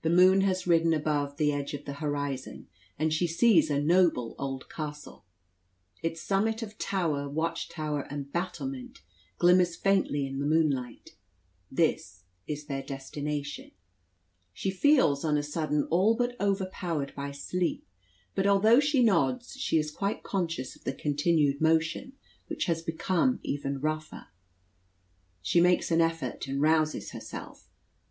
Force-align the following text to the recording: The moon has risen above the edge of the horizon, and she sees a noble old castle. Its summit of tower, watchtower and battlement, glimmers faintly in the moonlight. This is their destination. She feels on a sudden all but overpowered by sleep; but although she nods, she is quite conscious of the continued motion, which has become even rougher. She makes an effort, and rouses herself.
The 0.00 0.08
moon 0.08 0.40
has 0.40 0.66
risen 0.66 0.94
above 0.94 1.36
the 1.36 1.52
edge 1.52 1.74
of 1.74 1.84
the 1.84 1.92
horizon, 1.92 2.66
and 2.98 3.12
she 3.12 3.26
sees 3.26 3.68
a 3.68 3.78
noble 3.78 4.34
old 4.38 4.70
castle. 4.70 5.26
Its 6.02 6.22
summit 6.22 6.62
of 6.62 6.78
tower, 6.78 7.28
watchtower 7.28 8.00
and 8.10 8.32
battlement, 8.32 9.02
glimmers 9.36 9.76
faintly 9.76 10.26
in 10.26 10.38
the 10.38 10.46
moonlight. 10.46 11.10
This 11.70 12.22
is 12.46 12.64
their 12.64 12.82
destination. 12.82 13.70
She 14.54 14.70
feels 14.70 15.26
on 15.26 15.36
a 15.36 15.42
sudden 15.42 15.84
all 15.90 16.14
but 16.16 16.40
overpowered 16.40 17.14
by 17.14 17.32
sleep; 17.32 17.86
but 18.34 18.46
although 18.46 18.80
she 18.80 19.02
nods, 19.02 19.56
she 19.58 19.76
is 19.76 19.90
quite 19.90 20.22
conscious 20.22 20.74
of 20.74 20.84
the 20.84 20.94
continued 20.94 21.60
motion, 21.60 22.14
which 22.46 22.64
has 22.64 22.80
become 22.80 23.40
even 23.42 23.78
rougher. 23.82 24.28
She 25.42 25.60
makes 25.60 25.90
an 25.90 26.00
effort, 26.00 26.46
and 26.48 26.62
rouses 26.62 27.10
herself. 27.10 27.68